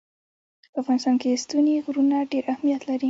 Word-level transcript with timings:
په 0.71 0.77
افغانستان 0.81 1.15
کې 1.21 1.41
ستوني 1.43 1.73
غرونه 1.85 2.17
ډېر 2.31 2.43
اهمیت 2.53 2.81
لري. 2.89 2.99